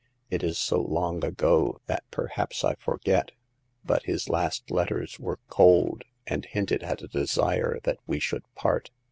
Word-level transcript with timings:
It 0.31 0.41
is 0.41 0.57
so 0.57 0.81
long 0.81 1.23
ago 1.23 1.79
that 1.85 2.03
perhaps 2.09 2.63
I 2.63 2.73
forget; 2.73 3.33
but 3.85 4.05
his 4.05 4.29
last 4.29 4.71
letters 4.71 5.19
were 5.19 5.37
cold, 5.47 6.05
and 6.25 6.43
hinted 6.43 6.81
at 6.81 7.03
a 7.03 7.07
desire 7.07 7.77
that 7.83 7.99
we 8.07 8.17
should 8.19 8.41
part. 8.55 8.89